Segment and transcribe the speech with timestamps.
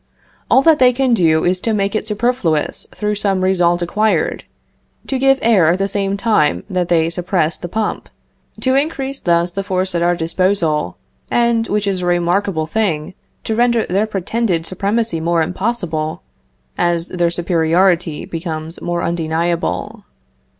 [0.49, 4.45] All that they can do is to make it superfluous through some result acquired
[5.05, 8.09] to give air at the same time that they suppress the pump;
[8.61, 10.97] to increase thus the force at our disposal,
[11.29, 16.23] and, which is a remarkable thing, to render their pretended supremacy more impossible,
[16.79, 20.03] as their superiority becomes more undeniable.